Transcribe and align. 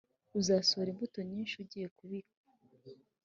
uzasohora 0.39 0.89
imbuto 0.93 1.19
nyinshi 1.29 1.55
ugiye 1.63 1.87
kubiba, 1.97 2.31